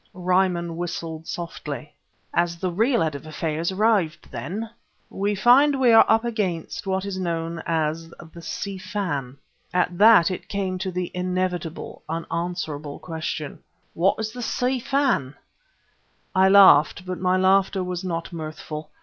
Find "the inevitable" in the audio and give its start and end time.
10.91-12.01